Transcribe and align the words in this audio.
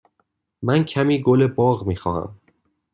من 0.63 0.83
کمی 0.85 1.21
گل 1.21 1.47
باغ 1.47 1.87
می 1.87 1.95
خواهم. 1.95 2.35